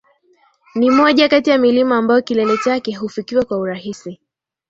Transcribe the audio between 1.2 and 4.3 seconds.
kati ya milima ambayo kilele chake hufikiwa kwa urahisi